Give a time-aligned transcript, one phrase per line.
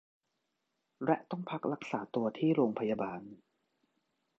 [1.05, 3.21] และต้องพักรักษาตัวที่โรงพยาบาล